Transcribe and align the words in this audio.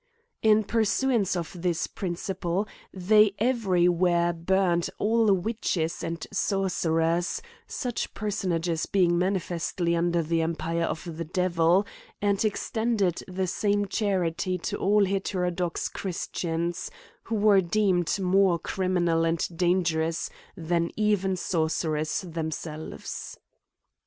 In 0.41 0.63
pursuance 0.63 1.35
of 1.35 1.61
this 1.61 1.85
principle 1.85 2.67
they 2.91 3.35
every 3.37 3.87
where 3.87 4.33
burned 4.33 4.89
all 4.97 5.31
witches 5.31 6.03
and 6.03 6.25
sorcerers; 6.33 7.39
such 7.67 8.11
personages 8.15 8.87
being 8.87 9.15
manifestly 9.19 9.95
under 9.95 10.23
the 10.23 10.41
empire 10.41 10.85
of 10.85 11.03
the 11.17 11.23
devil; 11.25 11.85
and 12.19 12.43
extended 12.43 13.21
the 13.27 13.45
same 13.45 13.85
charity 13.85 14.57
to 14.57 14.77
all 14.77 15.05
heterodox 15.05 15.87
christians, 15.87 16.89
who 17.25 17.35
were 17.35 17.61
deemud 17.61 18.19
more 18.19 18.57
criminal 18.57 19.23
and 19.23 19.47
dangerous 19.55 20.31
than 20.57 20.89
even 20.95 21.35
sorcerers 21.37 22.21
themselves. 22.21 23.37